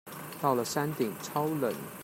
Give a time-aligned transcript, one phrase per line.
[0.41, 1.71] 到了山頂超冷